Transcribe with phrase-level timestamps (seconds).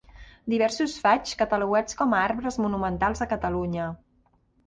[0.53, 3.93] Diversos faigs catalogats com a arbres monumentals de Catalunya.